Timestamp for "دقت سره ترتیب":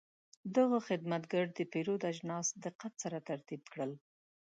2.65-3.61